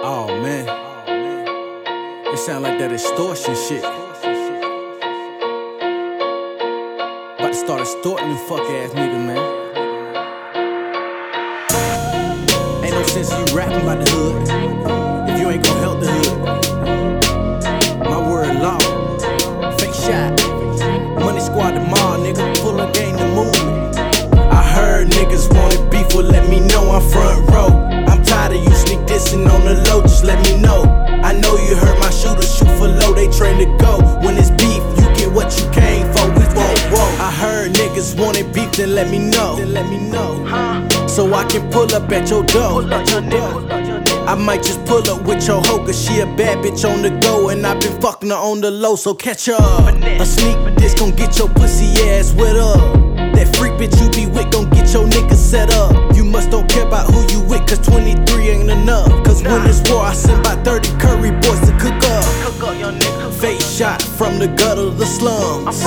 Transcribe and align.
Oh 0.00 0.28
man. 0.28 0.64
It 2.32 2.38
sound 2.38 2.62
like 2.62 2.78
that 2.78 2.92
extortion 2.92 3.56
shit. 3.56 3.82
About 7.34 7.48
to 7.48 7.54
start 7.54 7.80
extorting 7.80 8.28
them 8.28 8.38
fuck 8.46 8.60
ass 8.60 8.90
niggas, 8.92 9.26
man. 9.26 9.38
Ain't 12.84 12.94
no 12.94 13.02
sense 13.02 13.32
you 13.32 13.56
rapping 13.56 13.80
about 13.80 14.04
the 14.04 14.10
hood 14.12 14.42
if 15.30 15.40
you 15.40 15.50
ain't 15.50 15.64
gonna 15.64 15.80
help 15.80 15.98
the 15.98 16.06
hood. 16.12 16.38
My 18.08 18.18
word 18.30 18.54
law. 18.62 18.78
Fake 19.78 19.94
shot. 19.94 20.30
Money 21.18 21.40
squad 21.40 21.72
tomorrow, 21.72 22.22
nigga. 22.22 22.56
Full 22.58 22.80
of 22.80 22.92
game 22.94 23.16
the 23.16 23.26
movement. 23.34 23.98
I 24.36 24.62
heard 24.62 25.08
niggas 25.08 25.52
wanted 25.52 25.90
beef, 25.90 26.14
well 26.14 26.24
let 26.24 26.48
me 26.48 26.60
know 26.60 26.92
I'm 26.92 27.02
front 27.10 27.37
niggas 37.98 38.18
wanted 38.18 38.52
beef, 38.52 38.70
then 38.72 38.94
let 38.94 39.10
me 39.10 39.18
know. 39.18 39.56
Then 39.56 39.72
let 39.72 39.88
me 39.88 39.98
know. 39.98 40.44
So 41.08 41.34
I 41.34 41.44
can 41.44 41.70
pull 41.70 41.92
up 41.94 42.10
at 42.12 42.30
your 42.30 42.44
door. 42.44 42.82
I 44.28 44.34
might 44.34 44.62
just 44.62 44.84
pull 44.84 45.08
up 45.10 45.22
with 45.26 45.46
your 45.46 45.60
hoe, 45.62 45.84
cause 45.84 46.00
she 46.00 46.20
a 46.20 46.26
bad 46.26 46.58
bitch 46.58 46.88
on 46.88 47.02
the 47.02 47.10
go. 47.22 47.48
And 47.48 47.66
i 47.66 47.74
been 47.78 48.00
fucking 48.00 48.30
her 48.30 48.36
on 48.36 48.60
the 48.60 48.70
low, 48.70 48.94
so 48.96 49.14
catch 49.14 49.46
her 49.46 49.56
up. 49.58 49.94
A 49.94 50.26
sneak 50.26 50.56
this 50.76 50.94
gon' 50.94 51.12
get 51.12 51.38
your 51.38 51.48
pussy 51.48 51.86
ass 52.10 52.32
wet 52.34 52.56
up. 52.56 52.76
That 53.34 53.56
freak 53.56 53.72
bitch 53.74 53.96
you 54.02 54.10
be 54.10 54.30
with 54.30 54.50
gon' 54.52 54.70
get 54.70 54.92
your 54.92 55.06
nigga 55.06 55.34
set 55.34 55.72
up. 55.74 56.14
You 56.14 56.24
must 56.24 56.50
don't 56.50 56.68
care 56.68 56.86
about 56.86 57.12
who 57.12 57.20
you 57.32 57.40
with, 57.48 57.66
cause 57.66 57.80
23 57.80 58.48
ain't 58.48 58.70
enough. 58.70 59.08
Cause 59.24 59.42
when 59.42 59.66
it's 59.66 59.80
war, 59.90 60.02
I 60.02 60.12
send 60.12 60.44
by 60.44 60.56
30 60.62 60.90
curry 60.98 61.30
boys 61.30 61.60
to 61.60 61.76
cook 61.80 62.04
up. 62.04 62.07
Shot 63.78 64.02
from 64.02 64.40
the 64.40 64.48
gutter, 64.48 64.90
of 64.90 64.98
the 64.98 65.06
slums. 65.06 65.84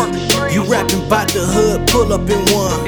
You 0.56 0.64
rapping 0.64 1.06
about 1.08 1.28
the 1.28 1.44
hood, 1.44 1.86
pull 1.90 2.14
up 2.14 2.24
in 2.24 2.40
one. 2.56 2.88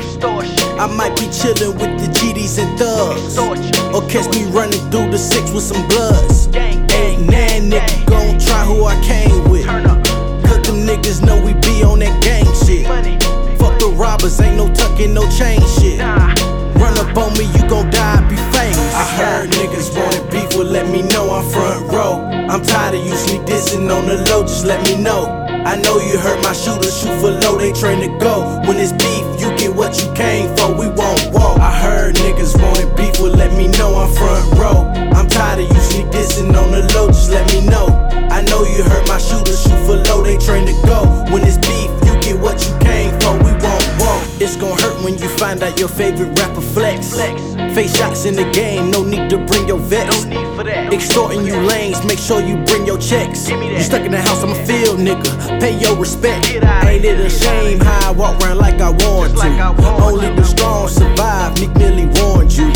I 0.79 0.87
might 0.87 1.11
be 1.19 1.27
chillin' 1.27 1.75
with 1.75 1.99
the 1.99 2.07
GDs 2.07 2.55
and 2.55 2.79
thugs. 2.79 3.37
Or 3.37 3.99
catch 4.07 4.33
me 4.33 4.45
running 4.45 4.79
through 4.91 5.11
the 5.11 5.17
six 5.17 5.51
with 5.51 5.65
some 5.65 5.85
bloods. 5.89 6.47
Ain't 6.55 7.27
nan 7.27 7.69
nigga 7.69 8.05
gon' 8.05 8.39
try 8.39 8.63
who 8.63 8.85
I 8.85 8.95
came 9.03 9.43
with. 9.51 9.67
Cause 9.67 10.63
them 10.71 10.87
niggas 10.87 11.19
know 11.19 11.35
we 11.35 11.51
be 11.51 11.83
on 11.83 11.99
that 11.99 12.23
gang 12.23 12.47
shit. 12.63 12.87
Fuck 13.59 13.77
the 13.79 13.91
robbers, 13.99 14.39
ain't 14.39 14.55
no 14.55 14.73
tucking, 14.73 15.13
no 15.13 15.29
chain 15.29 15.59
shit. 15.67 15.99
Run 16.79 16.95
up 16.95 17.11
on 17.17 17.35
me, 17.35 17.43
you 17.51 17.67
gon' 17.67 17.89
die, 17.89 18.23
be 18.29 18.37
famous. 18.55 18.95
I 18.95 19.03
heard 19.19 19.49
niggas 19.49 19.91
wanted 19.99 20.31
beef, 20.31 20.55
well 20.55 20.63
let 20.63 20.87
me 20.87 21.01
know 21.01 21.29
I'm. 21.29 21.43
I'm 21.43 21.72
tired 22.93 23.01
of 23.01 23.11
you 23.11 23.17
sneak 23.17 23.41
dissing 23.41 23.89
on 23.95 24.07
the 24.07 24.17
low, 24.29 24.43
just 24.43 24.65
let 24.65 24.83
me 24.85 25.01
know. 25.01 25.25
I 25.65 25.75
know 25.77 25.97
you 25.99 26.17
heard 26.17 26.43
my 26.43 26.53
shooters 26.53 26.99
shoot 26.99 27.15
for 27.19 27.31
low, 27.31 27.57
they 27.57 27.71
train 27.71 27.99
to 28.01 28.19
go. 28.19 28.61
When 28.67 28.77
it's 28.77 28.91
beef, 28.91 29.23
you 29.41 29.49
get 29.57 29.73
what 29.73 29.99
you 30.01 30.11
came 30.13 30.55
for, 30.57 30.73
we 30.73 30.87
won't 30.89 31.33
walk. 31.33 31.59
I 31.59 31.71
heard 31.71 32.15
niggas 32.15 32.61
wanted 32.61 32.95
beef, 32.95 33.19
well 33.19 33.31
let 33.31 33.53
me 33.57 33.67
know 33.67 33.95
I'm 33.95 34.13
front 34.13 34.59
row. 34.59 34.91
I'm 35.17 35.27
tired 35.27 35.59
of 35.61 35.69
you 35.69 35.81
sneak 35.81 36.07
dissing 36.07 36.53
on 36.55 36.71
the 36.71 36.81
low, 36.93 37.07
just 37.07 37.31
let 37.31 37.47
me 37.53 37.65
know. 37.65 37.87
I 38.29 38.41
know 38.41 38.63
you 38.63 38.83
heard 38.83 39.07
my 39.07 39.17
shooters 39.17 39.63
shoot 39.63 39.79
for 39.85 39.97
low, 40.09 40.23
they 40.23 40.37
train 40.37 40.65
to 40.67 40.73
go. 40.85 40.92
It's 44.53 44.61
gon' 44.61 44.77
hurt 44.77 45.03
when 45.03 45.17
you 45.17 45.27
find 45.29 45.63
out 45.63 45.79
your 45.79 45.87
favorite 45.87 46.37
rapper 46.37 46.61
flex. 46.61 47.15
Face 47.73 47.97
shots 47.97 48.25
in 48.25 48.35
the 48.35 48.47
game, 48.51 48.91
no 48.91 49.03
need 49.03 49.27
to 49.31 49.39
bring 49.39 49.67
your 49.67 49.79
vets. 49.79 50.25
Extorting 50.93 51.43
you 51.43 51.55
lanes, 51.55 52.05
make 52.05 52.19
sure 52.19 52.39
you 52.39 52.57
bring 52.57 52.85
your 52.85 52.99
checks. 52.99 53.49
You 53.49 53.81
stuck 53.81 54.01
in 54.01 54.11
the 54.11 54.21
house, 54.21 54.43
I'm 54.43 54.51
a 54.51 54.65
field 54.67 54.99
nigga. 54.99 55.59
Pay 55.59 55.79
your 55.79 55.97
respect. 55.97 56.45
Ain't 56.85 57.03
it 57.03 57.19
a 57.19 57.31
shame 57.31 57.79
how 57.79 58.09
I 58.09 58.11
walk 58.11 58.39
around 58.43 58.59
like 58.59 58.79
I 58.79 58.91
want 58.91 59.35
to? 59.39 60.03
Only 60.03 60.29
the 60.35 60.43
strong 60.43 60.87
survive, 60.87 61.59
Meek 61.59 61.73
Millie 61.73 62.05
warned 62.21 62.55
you. 62.55 62.67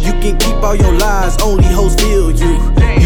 You 0.00 0.12
can 0.22 0.38
keep 0.38 0.56
all 0.64 0.74
your 0.74 0.94
lies, 0.94 1.36
only 1.42 1.64
hoes 1.64 1.96
feel 1.96 2.30
you. 2.30 2.56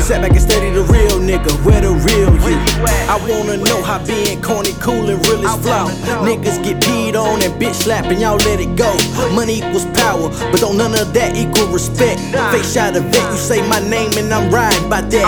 Sat 0.04 0.20
back 0.20 0.32
and 0.32 0.40
study 0.42 0.68
the 0.68 0.82
real 0.82 1.16
nigga, 1.16 1.48
where 1.64 1.80
the 1.80 1.88
real 1.88 2.28
you? 2.44 2.60
I 3.08 3.16
wanna 3.24 3.56
know 3.56 3.80
how 3.80 4.04
being 4.04 4.42
corny, 4.42 4.76
cool, 4.78 5.08
and 5.08 5.16
real 5.24 5.40
is 5.40 5.56
flawed. 5.64 5.96
Niggas 6.20 6.62
get 6.62 6.76
peed 6.84 7.16
on 7.16 7.40
and 7.40 7.54
bitch 7.56 7.72
slap 7.72 8.04
and 8.12 8.20
y'all 8.20 8.36
let 8.44 8.60
it 8.60 8.76
go. 8.76 8.92
Money 9.32 9.64
equals 9.64 9.86
power, 9.96 10.28
but 10.52 10.60
don't 10.60 10.76
none 10.76 10.92
of 10.92 11.14
that 11.14 11.38
equal 11.38 11.72
respect. 11.72 12.20
Face 12.52 12.74
shot 12.74 12.94
a 12.96 13.00
vet, 13.00 13.32
you 13.32 13.38
say 13.38 13.66
my 13.66 13.80
name 13.88 14.12
and 14.18 14.28
I'm 14.28 14.52
riding 14.52 14.90
by 14.90 15.00
that. 15.00 15.24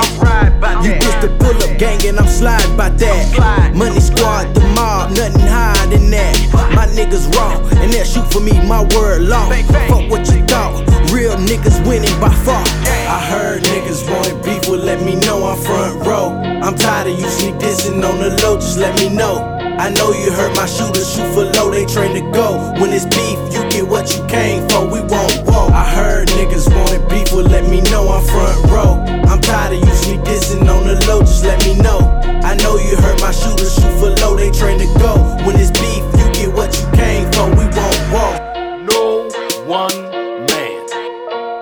You 0.84 0.92
just 1.00 1.22
the 1.24 1.32
pull 1.40 1.56
up 1.56 1.78
gang 1.78 2.04
and 2.04 2.20
I'm 2.20 2.28
sliding 2.28 2.76
by 2.76 2.90
that. 2.90 3.72
Money 3.74 4.00
squad, 4.00 4.52
the 4.52 4.60
mob, 4.76 5.16
nothing 5.16 5.40
higher 5.40 5.86
than 5.88 6.10
that. 6.10 6.36
My 6.76 6.84
niggas 6.92 7.32
raw, 7.32 7.56
and 7.80 7.90
they'll 7.90 8.04
shoot 8.04 8.30
for 8.30 8.40
me, 8.40 8.52
my 8.68 8.84
word 8.92 9.22
law. 9.22 9.48
Fuck 9.88 10.10
what 10.12 10.28
you 10.28 10.44
thought, 10.44 10.84
real 11.10 11.32
niggas 11.48 11.80
winning 11.88 12.12
by 12.20 12.28
far. 12.44 12.62
I 13.08 13.24
heard 13.24 13.62
niggas 13.62 14.04
beef, 14.04 14.44
well 14.46 14.55
let 14.86 15.02
me 15.02 15.16
know 15.16 15.44
I'm 15.44 15.58
front 15.58 16.06
row. 16.06 16.30
I'm 16.62 16.76
tired 16.76 17.08
of 17.08 17.18
you 17.18 17.28
sneak 17.28 17.56
dissing 17.56 18.06
on 18.08 18.20
the 18.20 18.30
low, 18.40 18.54
just 18.54 18.78
let 18.78 18.94
me 19.00 19.08
know. 19.08 19.42
I 19.78 19.90
know 19.90 20.12
you 20.12 20.30
heard 20.30 20.54
my 20.54 20.64
shooters 20.64 21.12
shoot 21.12 21.26
for 21.34 21.44
low, 21.58 21.72
they 21.72 21.84
train 21.86 22.14
to 22.14 22.22
go. 22.30 22.72
When 22.80 22.92
it's 22.92 23.04
beef, 23.04 23.36
you 23.52 23.68
get 23.68 23.86
what 23.86 24.14
you 24.14 24.24
came 24.26 24.62
for, 24.68 24.86
we 24.86 25.00
won't 25.00 25.42
walk. 25.44 25.72
I 25.72 25.84
heard 25.92 26.28
niggas 26.28 26.72
wanted 26.72 27.02
beef, 27.08 27.32
well 27.32 27.44
let 27.44 27.68
me 27.68 27.80
know 27.90 28.06
I'm 28.08 28.24
front 28.24 28.70
row. 28.70 29.02
I'm 29.26 29.40
tired 29.40 29.74
of 29.74 29.80
you 29.80 29.94
sneak 29.94 30.20
dissing 30.20 30.70
on 30.70 30.86
the 30.86 30.94
low, 31.08 31.20
just 31.20 31.44
let 31.44 31.58
me 31.66 31.74
know. 31.82 31.98
I 32.44 32.54
know 32.54 32.78
you 32.78 32.94
heard 32.96 33.20
my 33.20 33.32
shooters 33.32 33.74
shoot 33.74 33.92
for 33.98 34.10
low, 34.22 34.36
they 34.36 34.52
train 34.52 34.78
to 34.78 34.86
go. 35.00 35.18
When 35.44 35.56
it's 35.58 35.74
beef, 35.74 36.04
you 36.14 36.26
get 36.32 36.54
what 36.54 36.70
you 36.78 36.86
came 36.94 37.26
for, 37.32 37.50
we 37.58 37.66
won't 37.74 38.02
walk. 38.14 38.38
No 38.86 39.26
one 39.66 39.98
man 40.46 40.86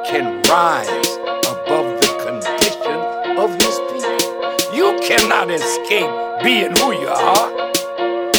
can 0.04 0.42
rise 0.42 0.93
cannot 5.06 5.50
escape 5.50 6.08
being 6.42 6.72
who 6.78 6.92
you 6.92 7.08
are, 7.08 7.50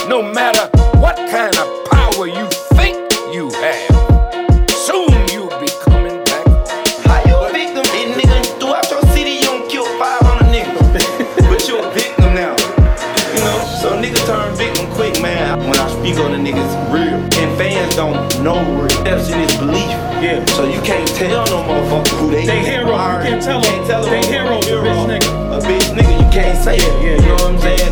no 0.09 0.23
matter 0.23 0.65
what 0.97 1.15
kind 1.29 1.55
of 1.57 1.67
power 1.91 2.25
you 2.25 2.47
think 2.73 2.97
you 3.31 3.51
have. 3.61 4.69
Soon 4.71 5.13
you'll 5.29 5.53
be 5.61 5.69
coming 5.85 6.17
back 6.25 6.47
home. 6.65 6.65
How 7.05 7.21
you 7.29 7.37
a 7.37 7.53
victim? 7.53 7.85
Big 7.93 8.17
nigga, 8.17 8.59
throughout 8.59 8.89
your 8.89 9.03
city, 9.13 9.37
you 9.37 9.43
don't 9.43 9.69
kill 9.69 9.85
500 9.99 10.49
niggas. 10.49 11.49
but 11.49 11.67
you 11.67 11.77
a 11.77 11.91
victim 11.93 12.33
now. 12.33 12.57
You 12.57 13.41
know, 13.45 13.57
so 13.79 14.01
niggas 14.01 14.25
turn 14.25 14.55
victim 14.55 14.89
quick, 14.93 15.21
man. 15.21 15.59
When 15.69 15.77
I 15.77 15.87
speak 15.89 16.17
on 16.17 16.31
the 16.31 16.39
niggas, 16.39 16.73
real. 16.91 17.13
And 17.13 17.57
fans 17.59 17.95
don't 17.95 18.17
know 18.41 18.57
real. 18.73 19.03
That's 19.03 19.29
in 19.29 19.37
his 19.37 19.55
belief. 19.57 19.85
Yeah. 20.17 20.43
So 20.45 20.65
you 20.65 20.81
can't 20.81 21.07
tell 21.09 21.45
no 21.45 21.61
motherfucker 21.61 22.17
who 22.17 22.31
they 22.31 22.47
They 22.47 22.65
hero, 22.65 22.89
you 22.89 23.21
can't 23.21 23.43
tell 23.43 23.57
'em. 23.57 23.63
Can't 23.63 23.85
tell 23.85 24.03
'em 24.03 24.09
They 24.09 24.25
who 24.25 24.65
hero, 24.65 25.24
a 25.55 25.59
bitch 25.59 25.87
nigga, 25.95 26.11
you 26.21 26.29
can't 26.31 26.57
say 26.63 26.77
it. 26.77 27.03
Yeah, 27.03 27.15
you 27.15 27.21
know 27.21 27.33
what 27.35 27.53
I'm 27.53 27.59
saying? 27.59 27.84